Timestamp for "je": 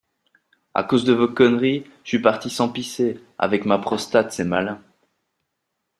2.03-2.07